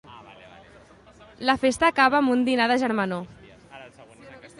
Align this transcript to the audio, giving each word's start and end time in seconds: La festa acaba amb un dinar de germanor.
La 1.49 1.55
festa 1.63 1.89
acaba 1.93 2.21
amb 2.21 2.33
un 2.37 2.41
dinar 2.47 2.67
de 2.73 2.79
germanor. 2.85 3.29